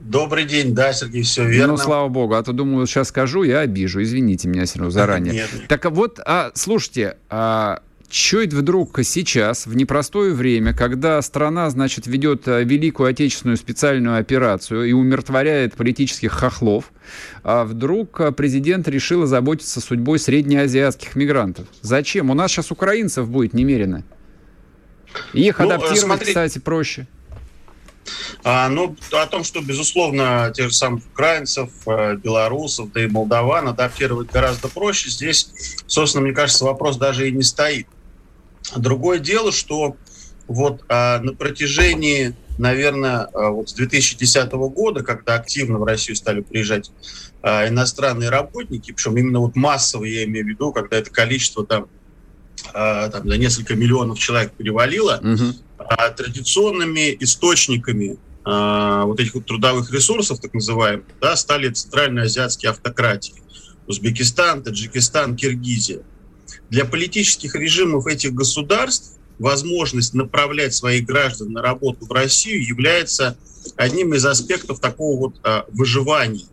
[0.00, 1.72] Добрый день, да, Сергей, все верно.
[1.72, 5.34] Ну, слава богу, а то думаю, сейчас скажу, я обижу, извините меня все равно заранее.
[5.34, 5.50] Нет.
[5.68, 12.06] Так вот, а, слушайте, а, что это вдруг сейчас, в непростое время, когда страна, значит,
[12.06, 16.90] ведет э, Великую Отечественную специальную операцию и умиротворяет политических хохлов,
[17.42, 21.68] а вдруг э, президент решил озаботиться судьбой среднеазиатских мигрантов?
[21.82, 22.30] Зачем?
[22.30, 24.04] У нас сейчас украинцев будет немерено.
[25.34, 26.26] Их ну, э, адаптировать, смотри...
[26.28, 27.06] кстати, проще.
[28.42, 34.30] А, ну, о том, что, безусловно, тех же самых украинцев, белорусов, да и молдаван адаптировать
[34.30, 35.50] гораздо проще, здесь,
[35.86, 37.86] собственно, мне кажется, вопрос даже и не стоит.
[38.76, 39.96] Другое дело, что
[40.46, 46.40] вот а, на протяжении, наверное, а, вот с 2010 года, когда активно в Россию стали
[46.40, 46.90] приезжать
[47.42, 51.88] а, иностранные работники, причем именно вот массово, я имею в виду, когда это количество там,
[52.72, 55.54] а, там за несколько миллионов человек перевалило, угу.
[55.78, 63.34] а, традиционными источниками а, вот этих вот трудовых ресурсов, так называемых, да, стали центральноазиатские автократии.
[63.86, 66.00] Узбекистан, Таджикистан, Киргизия.
[66.70, 73.38] Для политических режимов этих государств возможность направлять своих граждан на работу в Россию является
[73.76, 76.46] одним из аспектов такого вот а, выживания.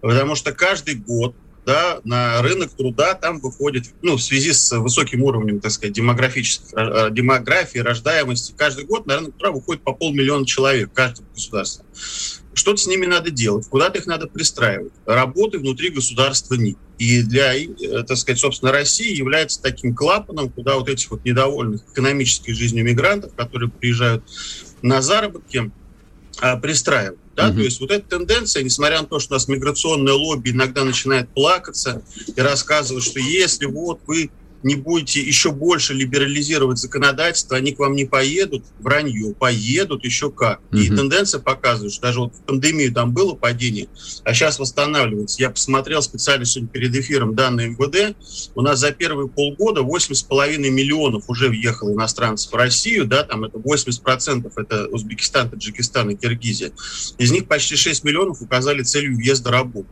[0.00, 5.22] Потому что каждый год да, на рынок труда там выходит, ну, в связи с высоким
[5.22, 10.44] уровнем, так сказать, демографической, а, демографии, рождаемости, каждый год на рынок труда выходит по полмиллиона
[10.46, 11.84] человек, каждое государство.
[12.52, 14.92] Что-то с ними надо делать, куда-то их надо пристраивать.
[15.06, 16.76] Работы внутри государства нет.
[16.98, 17.66] И для, э,
[18.06, 23.34] так сказать, собственно, России является таким клапаном, куда вот этих вот недовольных экономической жизнью мигрантов,
[23.34, 24.24] которые приезжают
[24.82, 25.72] на заработки,
[26.40, 27.18] а, пристраивают.
[27.36, 27.48] Да?
[27.48, 27.56] Угу.
[27.56, 31.28] То есть вот эта тенденция, несмотря на то, что у нас миграционное лобби иногда начинает
[31.30, 32.02] плакаться
[32.34, 34.30] и рассказывать, что если вот вы
[34.64, 40.60] не будете еще больше либерализировать законодательство, они к вам не поедут, вранье, поедут еще как.
[40.70, 40.80] Mm-hmm.
[40.80, 43.88] И тенденция показывает, что даже вот в пандемию там было падение,
[44.24, 45.40] а сейчас восстанавливается.
[45.40, 48.16] Я посмотрел специально сегодня перед эфиром данные МВД,
[48.54, 53.58] у нас за первые полгода 8,5 миллионов уже въехало иностранцев в Россию, да, там это
[53.58, 56.72] 80% это Узбекистан, Таджикистан и Киргизия.
[57.18, 59.88] Из них почти 6 миллионов указали целью въезда работы.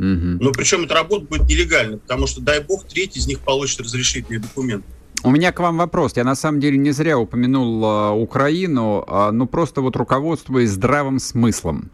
[0.00, 0.42] Угу.
[0.42, 4.40] Но причем эта работа будет нелегальной, потому что, дай бог, треть из них получит разрешительные
[4.40, 4.86] документы.
[5.22, 6.16] У меня к вам вопрос.
[6.16, 11.18] Я на самом деле не зря упомянул э, Украину, э, ну просто вот руководствуясь здравым
[11.18, 11.90] смыслом.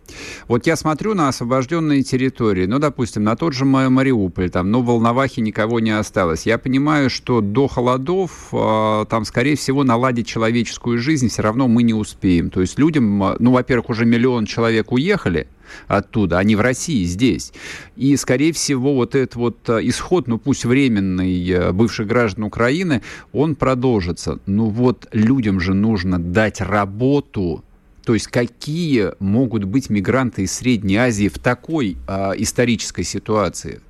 [0.47, 4.87] Вот я смотрю на освобожденные территории, ну, допустим, на тот же Мариуполь, там, ну, в
[4.87, 6.47] Волновахе никого не осталось.
[6.47, 11.83] Я понимаю, что до холодов э, там, скорее всего, наладить человеческую жизнь все равно мы
[11.83, 12.51] не успеем.
[12.51, 15.49] То есть людям, ну, во-первых, уже миллион человек уехали,
[15.87, 17.53] оттуда, они в России, здесь.
[17.97, 23.03] И, скорее всего, вот этот вот э, исход, ну пусть временный, э, бывших граждан Украины,
[23.33, 24.39] он продолжится.
[24.47, 27.65] Ну вот людям же нужно дать работу,
[28.05, 33.81] то есть какие могут быть мигранты из Средней Азии в такой а, исторической ситуации?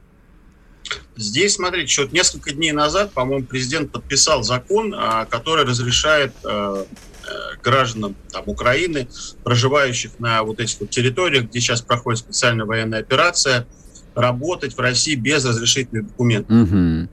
[1.16, 6.84] Здесь, смотрите, вот несколько дней назад, по-моему, президент подписал закон, а, который разрешает а, Э,
[7.62, 9.08] гражданам там, Украины,
[9.44, 13.66] проживающих на вот этих вот территориях, где сейчас проходит специальная военная операция,
[14.14, 16.56] работать в России без разрешительных документов.
[16.56, 17.08] Угу.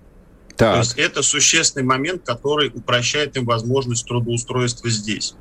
[0.55, 0.73] Так.
[0.73, 5.35] То есть это существенный момент, который упрощает им возможность трудоустройства здесь.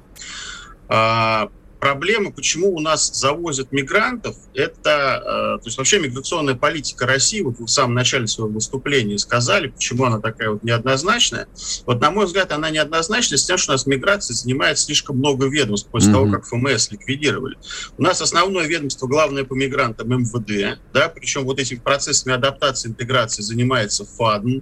[1.82, 7.58] Проблема, почему у нас завозят мигрантов, это, э, то есть вообще миграционная политика России, вот
[7.58, 11.48] вы в самом начале своего выступления сказали, почему она такая вот неоднозначная.
[11.84, 15.48] Вот, на мой взгляд, она неоднозначная с тем, что у нас миграция занимает слишком много
[15.48, 16.12] ведомств после mm-hmm.
[16.12, 17.58] того, как ФМС ликвидировали.
[17.98, 23.42] У нас основное ведомство, главное по мигрантам, МВД, да, причем вот этими процессами адаптации, интеграции
[23.42, 24.60] занимается ФАДН.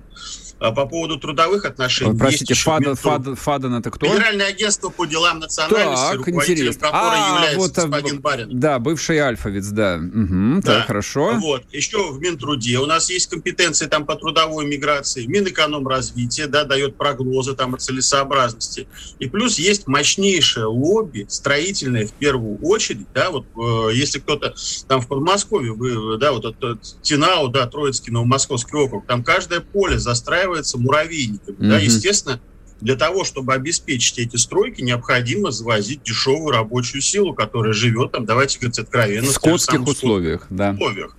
[0.61, 2.19] А по поводу трудовых отношений...
[2.19, 4.07] Простите, Фаден, Фаден, Фаден это кто?
[4.07, 6.89] Федеральное агентство по делам национальности, так, руководителем интересно.
[6.93, 8.61] а, является вот, э, господин Барин.
[8.61, 9.97] Да, бывший альфовец, да.
[9.97, 10.75] Угу, да.
[10.75, 11.39] Так, хорошо.
[11.41, 11.65] Вот.
[11.73, 15.25] Еще в Минтруде у нас есть компетенции там по трудовой миграции.
[15.25, 18.87] Минэкономразвитие, да, дает прогнозы там о целесообразности.
[19.19, 24.55] И плюс есть мощнейшее лобби, строительное в первую очередь, да, вот э, если кто-то
[24.89, 29.99] там в Подмосковье, вы, да, вот этот Тинау, да, Троицкий, Новомосковский округ, там каждое поле
[29.99, 31.57] застраивается застраивается муравейниками.
[31.57, 31.69] Mm-hmm.
[31.69, 32.41] Да, естественно,
[32.81, 38.59] для того, чтобы обеспечить эти стройки, необходимо завозить дешевую рабочую силу, которая живет там, давайте
[38.59, 40.73] говорить откровенно, в скотских условиях, да.
[40.73, 41.17] условиях.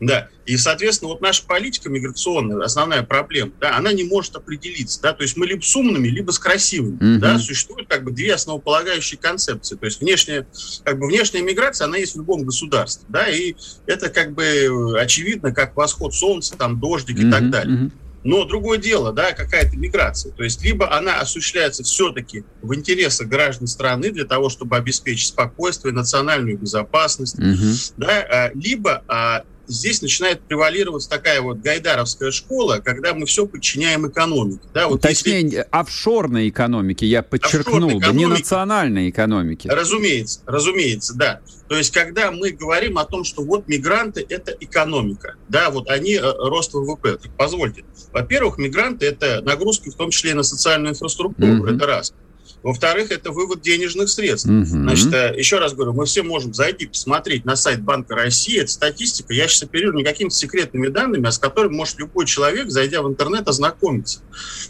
[0.00, 0.28] Да.
[0.46, 5.00] И, соответственно, вот наша политика миграционная, основная проблема, да, она не может определиться.
[5.00, 5.12] Да?
[5.12, 6.98] То есть мы либо с умными, либо с красивыми.
[6.98, 7.18] Mm-hmm.
[7.18, 7.38] Да?
[7.38, 9.76] Существуют как бы две основополагающие концепции.
[9.76, 10.46] То есть внешняя,
[10.82, 13.06] как бы внешняя миграция, она есть в любом государстве.
[13.08, 13.28] Да?
[13.28, 13.54] И
[13.86, 17.28] это как бы очевидно, как восход солнца, там, дождик mm-hmm.
[17.28, 17.76] и так далее.
[17.76, 17.92] Mm-hmm.
[18.24, 20.32] Но другое дело, да, какая-то миграция.
[20.32, 25.92] То есть либо она осуществляется все-таки в интересах граждан страны для того, чтобы обеспечить спокойствие,
[25.92, 27.74] национальную безопасность, угу.
[27.96, 34.08] да, а, либо а, здесь начинает превалировать такая вот гайдаровская школа, когда мы все подчиняем
[34.08, 34.62] экономике.
[34.72, 35.66] Да, вот Точнее, если...
[35.70, 39.68] офшорной экономике, я подчеркнул бы, не национальной экономике.
[39.70, 41.40] Разумеется, разумеется, да.
[41.68, 46.14] То есть, когда мы говорим о том, что вот мигранты– это экономика, да, вот они
[46.14, 47.16] э, рост ВВП.
[47.16, 47.84] Так позвольте.
[48.12, 51.76] Во-первых, мигранты– это нагрузки, в том числе и на социальную инфраструктуру, mm-hmm.
[51.76, 52.14] это раз.
[52.62, 54.48] Во-вторых, это вывод денежных средств.
[54.48, 54.64] Угу.
[54.64, 58.58] Значит, э, еще раз говорю, мы все можем зайти, посмотреть на сайт Банка России.
[58.58, 59.34] Это статистика.
[59.34, 63.08] Я сейчас оперирую не какими-то секретными данными, а с которыми может любой человек, зайдя в
[63.08, 64.20] интернет, ознакомиться.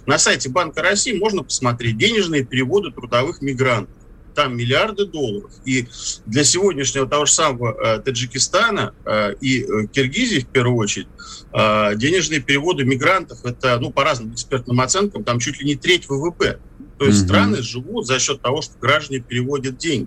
[0.07, 3.97] На сайте Банка России можно посмотреть денежные переводы трудовых мигрантов
[4.35, 5.51] там миллиарды долларов.
[5.65, 5.87] И
[6.27, 11.09] для сегодняшнего того же самого э, Таджикистана э, и э, Киргизии, в первую очередь,
[11.53, 16.09] э, денежные переводы мигрантов, это, ну, по разным экспертным оценкам, там чуть ли не треть
[16.09, 16.59] ВВП.
[17.03, 17.27] То есть mm-hmm.
[17.27, 20.07] страны живут за счет того, что граждане переводят деньги.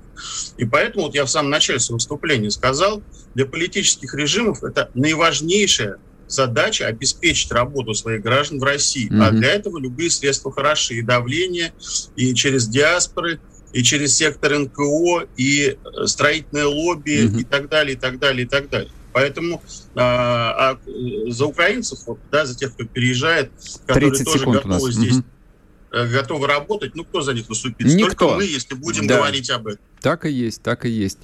[0.55, 3.03] И поэтому вот я в самом начале своего выступления сказал,
[3.33, 5.97] для политических режимов это наиважнейшая
[6.29, 9.11] задача обеспечить работу своих граждан в России.
[9.11, 9.23] Mm-hmm.
[9.25, 10.93] А для этого любые средства хороши.
[10.93, 11.73] И давление,
[12.15, 13.41] и через диаспоры,
[13.73, 17.41] и через сектор НКО, и э, строительное лобби, mm-hmm.
[17.41, 18.89] и так далее, и так далее, и так далее.
[19.11, 19.61] Поэтому
[19.95, 20.79] а, а
[21.27, 23.51] за украинцев, вот, да, за тех, кто переезжает,
[23.85, 25.34] которые тоже готовы здесь mm-hmm Э,
[26.03, 27.87] готовы работать, ну кто за них выступит?
[27.87, 28.07] Никто.
[28.07, 29.17] Только мы, если будем да.
[29.17, 29.79] говорить об этом.
[30.01, 31.19] Так и есть, так и есть.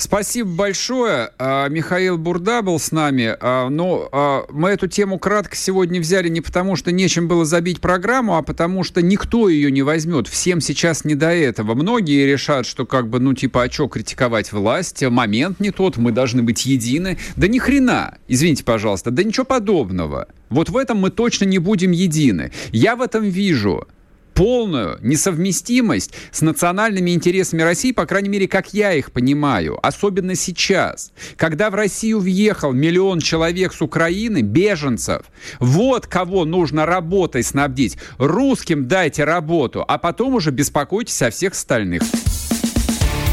[0.00, 1.28] Спасибо большое.
[1.38, 3.36] А, Михаил Бурда был с нами.
[3.38, 7.82] А, но а, мы эту тему кратко сегодня взяли не потому, что нечем было забить
[7.82, 10.26] программу, а потому что никто ее не возьмет.
[10.26, 11.74] Всем сейчас не до этого.
[11.74, 15.02] Многие решат, что как бы, ну типа, а что критиковать власть?
[15.02, 17.18] Момент не тот, мы должны быть едины.
[17.36, 20.28] Да ни хрена, извините, пожалуйста, да ничего подобного.
[20.48, 22.52] Вот в этом мы точно не будем едины.
[22.72, 23.86] Я в этом вижу
[24.34, 31.12] полную несовместимость с национальными интересами России, по крайней мере, как я их понимаю, особенно сейчас,
[31.36, 35.22] когда в Россию въехал миллион человек с Украины, беженцев,
[35.58, 37.96] вот кого нужно работой снабдить.
[38.18, 42.02] Русским дайте работу, а потом уже беспокойтесь о всех остальных.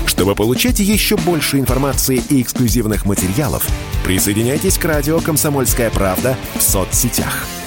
[0.06, 3.68] Чтобы получать еще больше информации и эксклюзивных материалов,
[4.04, 7.46] присоединяйтесь к радио «Комсомольская правда» в соцсетях–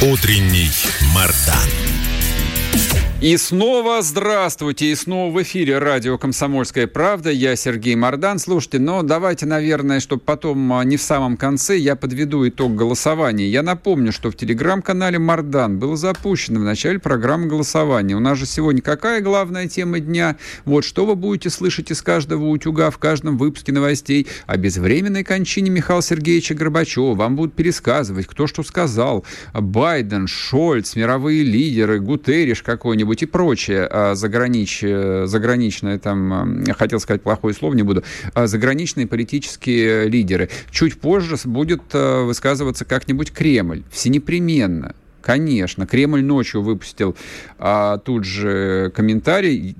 [0.00, 0.70] Утренний
[1.12, 2.07] Мардан.
[3.20, 7.32] И снова здравствуйте, и снова в эфире радио «Комсомольская правда».
[7.32, 8.38] Я Сергей Мордан.
[8.38, 13.48] Слушайте, но давайте, наверное, чтобы потом а, не в самом конце, я подведу итог голосования.
[13.48, 18.14] Я напомню, что в телеграм-канале Мордан было запущено в начале программы голосования.
[18.14, 20.36] У нас же сегодня какая главная тема дня?
[20.64, 25.70] Вот что вы будете слышать из каждого утюга в каждом выпуске новостей о безвременной кончине
[25.70, 27.16] Михаила Сергеевича Горбачева.
[27.16, 29.24] Вам будут пересказывать, кто что сказал.
[29.52, 34.84] Байден, Шольц, мировые лидеры, Гутерриш какой-нибудь что-нибудь и прочее а загранич,
[35.24, 38.02] заграничное, там, хотел сказать плохое слово, не буду,
[38.34, 40.50] а заграничные политические лидеры.
[40.70, 44.94] Чуть позже будет а, высказываться как-нибудь Кремль, всенепременно.
[45.22, 47.16] Конечно, Кремль ночью выпустил
[47.58, 49.74] а, тут же комментарий.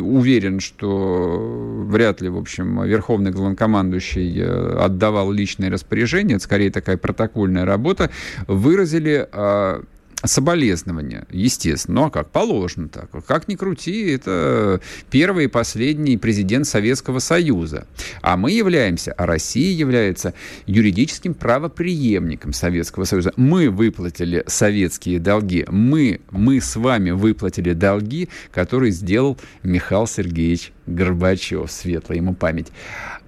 [0.00, 6.96] Уверен, что вряд ли, в общем, верховный главнокомандующий э, отдавал личные распоряжения, это скорее такая
[6.96, 8.10] протокольная работа,
[8.46, 9.82] выразили а,
[10.24, 12.02] соболезнования, естественно.
[12.02, 12.30] Ну а как?
[12.30, 13.10] Положено так.
[13.26, 17.86] Как ни крути, это первый и последний президент Советского Союза.
[18.20, 20.34] А мы являемся, а Россия является
[20.66, 23.32] юридическим правоприемником Советского Союза.
[23.36, 25.64] Мы выплатили советские долги.
[25.68, 31.70] Мы, мы с вами выплатили долги, которые сделал Михаил Сергеевич Горбачев.
[31.70, 32.68] Светлая ему память.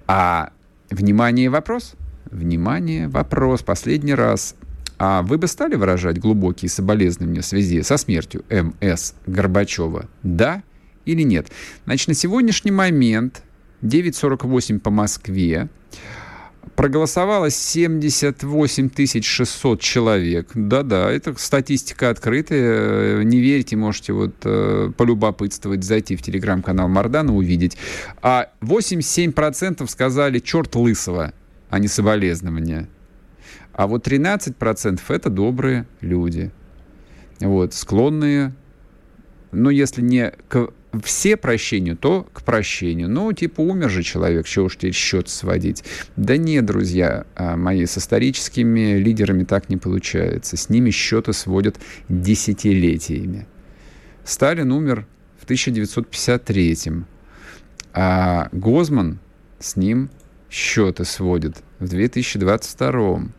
[0.07, 0.51] А,
[0.89, 1.95] внимание, вопрос?
[2.31, 3.61] Внимание, вопрос.
[3.61, 4.55] Последний раз
[4.97, 9.15] а вы бы стали выражать глубокие соболезнования в связи со смертью М.С.
[9.25, 10.09] Горбачева?
[10.23, 10.63] Да
[11.05, 11.51] или нет?
[11.85, 13.43] Значит, на сегодняшний момент
[13.81, 15.69] 9.48 по Москве
[16.75, 20.49] проголосовало 78 600 человек.
[20.53, 23.23] Да-да, это статистика открытая.
[23.23, 27.77] Не верите, можете вот э, полюбопытствовать, зайти в телеграм-канал Мардана, увидеть.
[28.21, 31.33] А 87% сказали «черт лысого»,
[31.69, 32.89] а не соболезнования.
[33.75, 36.49] А вот 13% это добрые люди,
[37.41, 38.53] вот, склонные,
[39.51, 40.69] ну, если не к
[41.03, 43.09] все прощению, то к прощению.
[43.09, 45.83] Ну, типа, умер же человек, чего уж теперь счет сводить.
[46.15, 50.55] Да нет, друзья а, мои, с историческими лидерами так не получается.
[50.55, 51.75] С ними счеты сводят
[52.07, 53.45] десятилетиями.
[54.23, 55.05] Сталин умер
[55.37, 56.77] в 1953
[57.93, 59.19] а Гозман
[59.59, 60.09] с ним
[60.49, 63.31] счеты сводит в 2022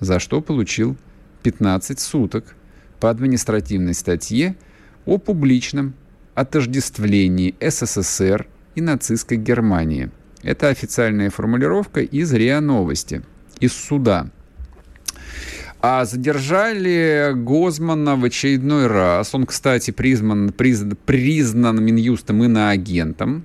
[0.00, 0.96] за что получил
[1.42, 2.54] 15 суток
[3.00, 4.56] по административной статье
[5.04, 5.94] о публичном
[6.34, 10.10] отождествлении СССР и нацистской Германии.
[10.42, 13.22] Это официальная формулировка из РИА Новости,
[13.58, 14.30] из суда.
[15.80, 19.34] А задержали Гозмана в очередной раз.
[19.34, 23.44] Он, кстати, признан, признан, признан Минюстом иноагентом.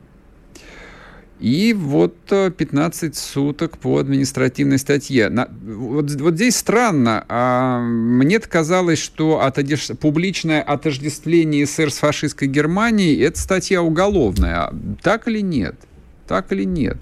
[1.42, 5.28] И вот 15 э, суток по административной статье.
[5.30, 7.26] На, вот, вот здесь странно.
[7.28, 9.88] А мне казалось, что отодеш...
[10.00, 14.72] публичное отождествление СССР с фашистской Германией– это статья уголовная.
[15.02, 15.76] Так или нет?
[16.28, 16.98] Так или нет?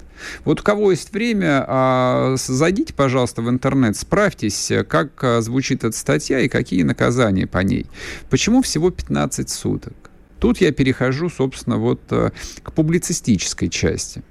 [0.46, 5.96] Вот у кого есть время, а, зайдите, пожалуйста, в интернет, справьтесь, как а, звучит эта
[5.96, 7.88] статья и какие наказания по ней.
[8.30, 9.94] Почему всего 15 суток?
[10.40, 12.32] Тут я перехожу, собственно, вот э,
[12.64, 14.24] к публицистической части.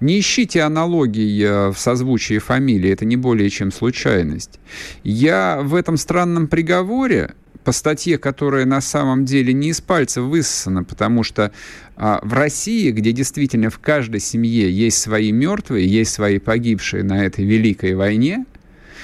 [0.00, 4.58] Не ищите аналогий э, в созвучии фамилии, это не более чем случайность.
[5.04, 10.84] Я в этом странном приговоре по статье, которая на самом деле не из пальца высосана,
[10.84, 11.52] потому что
[11.96, 17.26] а, в России, где действительно в каждой семье есть свои мертвые, есть свои погибшие на
[17.26, 18.46] этой великой войне,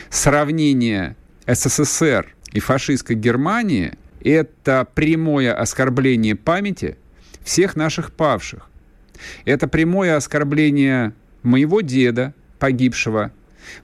[0.09, 1.15] сравнение
[1.47, 3.93] СССР и фашистской Германии–
[4.25, 6.97] это прямое оскорбление памяти
[7.45, 8.71] всех наших павших.
[9.45, 11.13] Это прямое оскорбление
[11.43, 13.31] моего деда, погибшего,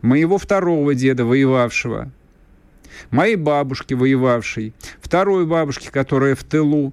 [0.03, 2.11] моего второго деда, воевавшего,
[3.11, 6.93] моей бабушки, воевавшей, второй бабушки, которая в тылу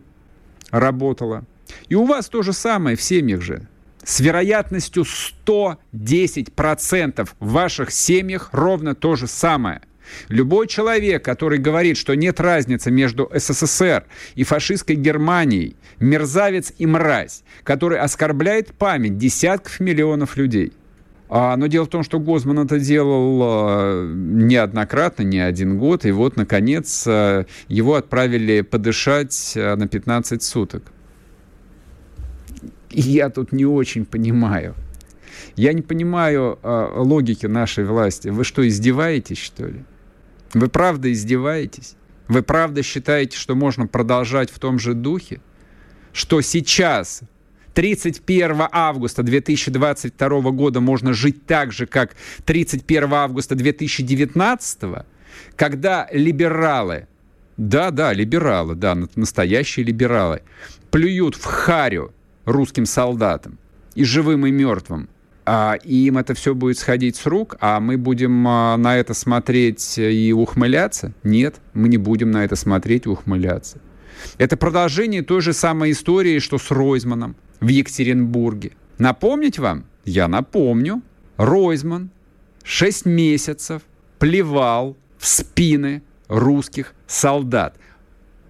[0.71, 1.45] работала.
[1.89, 3.67] И у вас то же самое в семьях же.
[4.03, 5.03] С вероятностью
[5.45, 9.81] 110% в ваших семьях ровно то же самое.
[10.29, 14.05] Любой человек, который говорит, что нет разницы между СССР
[14.35, 20.73] и фашистской Германией, мерзавец и мразь, который оскорбляет память десятков миллионов людей.
[21.29, 26.11] А, но дело в том, что Гозман это делал а, неоднократно, не один год, и
[26.11, 30.83] вот, наконец, а, его отправили подышать на 15 суток.
[32.91, 34.75] И я тут не очень понимаю.
[35.55, 38.29] Я не понимаю логики нашей власти.
[38.29, 39.83] Вы что, издеваетесь, что ли?
[40.53, 41.95] Вы правда издеваетесь?
[42.27, 45.41] Вы правда считаете, что можно продолжать в том же духе?
[46.13, 47.21] Что сейчас
[47.73, 55.05] 31 августа 2022 года можно жить так же, как 31 августа 2019,
[55.55, 57.07] когда либералы,
[57.55, 60.41] да-да, либералы, да, настоящие либералы,
[60.89, 62.13] плюют в харю
[62.45, 63.59] русским солдатам,
[63.93, 65.09] и живым, и мертвым,
[65.83, 70.33] им это все будет сходить с рук, а мы будем а, на это смотреть и
[70.33, 71.13] ухмыляться?
[71.23, 73.79] Нет, мы не будем на это смотреть и ухмыляться.
[74.37, 78.71] Это продолжение той же самой истории, что с Ройзманом в Екатеринбурге.
[78.97, 79.85] Напомнить вам?
[80.05, 81.01] Я напомню.
[81.37, 82.09] Ройзман
[82.63, 83.83] 6 месяцев
[84.19, 87.77] плевал в спины русских солдат.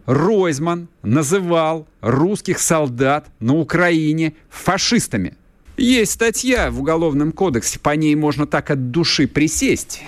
[0.05, 5.35] Ройзман называл русских солдат на Украине фашистами.
[5.77, 10.01] Есть статья в Уголовном кодексе, по ней можно так от души присесть.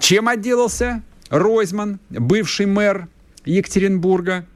[0.00, 3.08] Чем отделался Ройзман, бывший мэр
[3.44, 4.46] Екатеринбурга?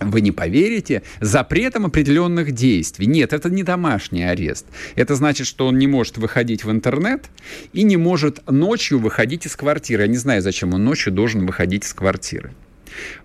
[0.00, 3.06] вы не поверите, запретом определенных действий.
[3.06, 4.66] Нет, это не домашний арест.
[4.94, 7.26] Это значит, что он не может выходить в интернет
[7.74, 10.04] и не может ночью выходить из квартиры.
[10.04, 12.54] Я не знаю, зачем он ночью должен выходить из квартиры.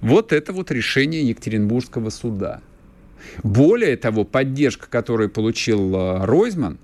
[0.02, 2.62] Вот это вот решение Екатеринбургского суда.
[3.44, 6.78] Более того, поддержка, которую получил э, Ройзман,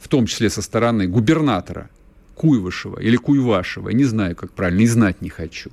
[0.00, 1.90] в том числе со стороны губернатора
[2.34, 5.70] Куйвышева или Куйвашева, не знаю, как правильно, и знать не хочу,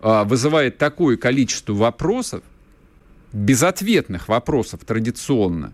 [0.00, 2.42] а, вызывает такое количество вопросов,
[3.32, 5.72] безответных вопросов традиционно,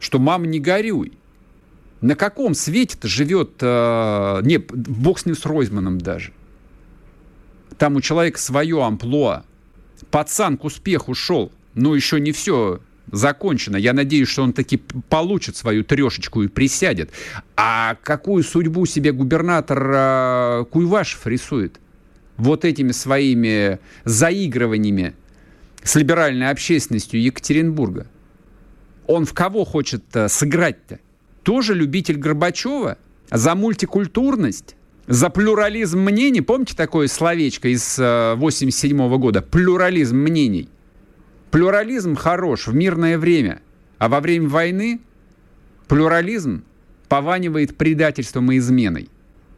[0.00, 1.12] что «мама, не горюй».
[2.00, 3.52] На каком свете-то живет...
[3.60, 6.32] Э, не, бог с ним с Ройзманом даже.
[7.78, 9.44] Там у человека свое амплуа.
[10.10, 12.80] Пацан к успеху шел, но еще не все
[13.12, 13.76] закончено.
[13.76, 17.10] Я надеюсь, что он таки получит свою трешечку и присядет.
[17.56, 21.78] А какую судьбу себе губернатор э, Куйвашев рисует?
[22.36, 25.14] Вот этими своими заигрываниями
[25.84, 28.08] с либеральной общественностью Екатеринбурга.
[29.06, 30.98] Он в кого хочет э, сыграть-то?
[31.44, 32.98] Тоже любитель Горбачева?
[33.30, 34.74] За мультикультурность?
[35.06, 36.40] За плюрализм мнений?
[36.40, 39.42] Помните такое словечко из 87 э, года?
[39.42, 40.68] Плюрализм мнений.
[41.56, 43.62] Плюрализм хорош в мирное время,
[43.96, 45.00] а во время войны
[45.88, 46.64] плюрализм
[47.08, 49.08] пованивает предательством и изменой.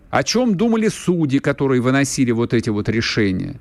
[0.09, 3.59] О чем думали судьи, которые выносили вот эти вот решения?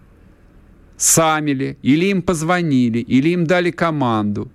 [0.98, 4.52] Сами ли, или им позвонили, или им дали команду.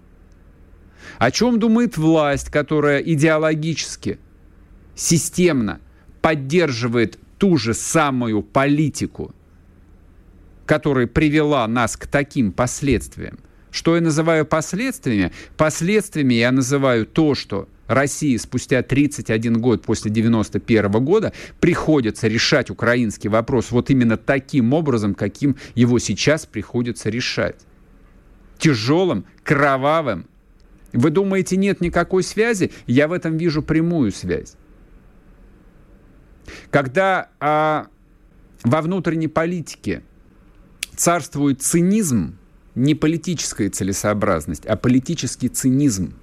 [1.19, 4.21] О чем думает власть, которая идеологически,
[4.95, 5.81] системно
[6.21, 9.35] поддерживает ту же самую политику,
[10.67, 13.41] которая привела нас к таким последствиям?
[13.73, 15.33] Что я называю последствиями?
[15.57, 23.31] Последствиями я называю то, что России спустя 31 год после 91 года приходится решать украинский
[23.31, 27.57] вопрос вот именно таким образом, каким его сейчас приходится решать.
[28.59, 30.27] Тяжелым, кровавым.
[30.93, 32.71] Вы думаете, нет никакой связи?
[32.87, 34.55] Я в этом вижу прямую связь.
[36.71, 37.87] Когда а,
[38.65, 40.03] во внутренней политике
[40.95, 42.37] царствует цинизм,
[42.75, 46.15] не политическая целесообразность, а политический цинизм–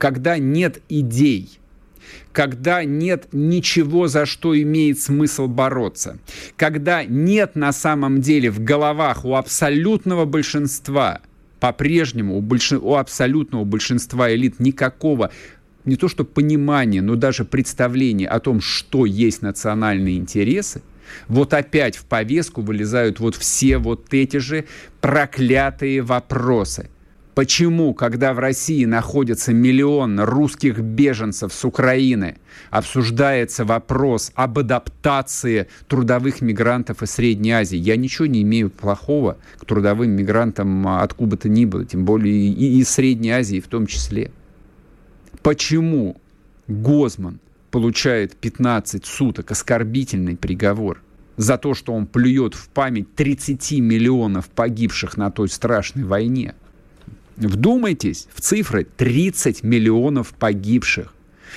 [0.00, 1.58] когда нет идей,
[2.32, 6.18] когда нет ничего, за что имеет смысл бороться,
[6.56, 11.20] когда нет на самом деле в головах у абсолютного большинства,
[11.60, 12.78] по-прежнему у, большин...
[12.82, 15.30] у абсолютного большинства элит никакого
[15.84, 20.82] не то что понимания, но даже представления о том, что есть национальные интересы,
[21.28, 24.64] вот опять в повестку вылезают вот все вот эти же
[25.00, 26.90] проклятые вопросы–
[27.34, 32.36] Почему, когда в России находится миллион русских беженцев с Украины,
[32.70, 37.78] обсуждается вопрос об адаптации трудовых мигрантов из Средней Азии?
[37.78, 42.34] Я ничего не имею плохого к трудовым мигрантам откуда бы то ни было, тем более
[42.34, 44.32] и из Средней Азии в том числе.
[45.42, 46.20] Почему
[46.66, 47.38] Гозман
[47.70, 51.02] получает 15 суток оскорбительный приговор
[51.36, 56.54] за то, что он плюет в память 30 миллионов погибших на той страшной войне?
[57.36, 61.14] Вдумайтесь в цифры 30 миллионов погибших.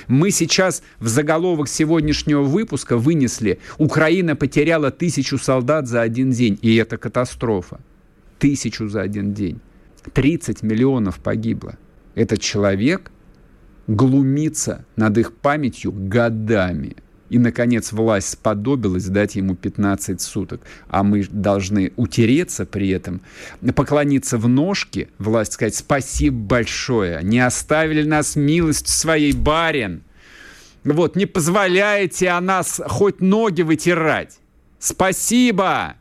[0.08, 6.58] Мы сейчас в заголовок сегодняшнего выпуска вынесли «Украина потеряла тысячу солдат за один день».
[6.62, 7.80] И это катастрофа.
[8.40, 9.60] Тысячу за один день.
[10.14, 11.78] 30 миллионов погибло.
[12.16, 13.12] Этот человек
[13.88, 16.96] глумиться над их памятью годами.
[17.30, 20.62] И, наконец, власть сподобилась дать ему 15 суток.
[20.88, 23.22] А мы должны утереться при этом,
[23.76, 30.04] поклониться в ножки, власть сказать спасибо большое, не оставили нас милость своей барин.
[30.84, 34.38] Вот, не позволяете о нас хоть ноги вытирать.
[34.78, 35.96] Спасибо!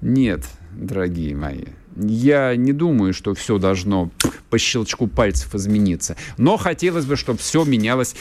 [0.00, 1.64] Нет, дорогие мои,
[1.96, 4.10] я не думаю, что все должно
[4.50, 6.16] по щелчку пальцев измениться.
[6.38, 8.14] Но хотелось бы, чтобы все менялось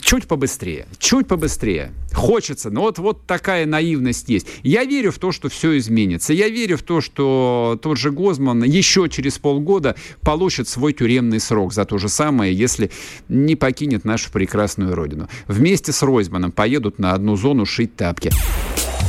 [0.00, 0.86] чуть побыстрее.
[0.98, 1.92] Чуть побыстрее.
[2.12, 2.70] Хочется.
[2.70, 4.46] Но вот, вот такая наивность есть.
[4.62, 6.32] Я верю в то, что все изменится.
[6.32, 11.72] Я верю в то, что тот же Гозман еще через полгода получит свой тюремный срок
[11.72, 12.90] за то же самое, если
[13.28, 15.28] не покинет нашу прекрасную родину.
[15.46, 18.30] Вместе с Ройзманом поедут на одну зону шить тапки.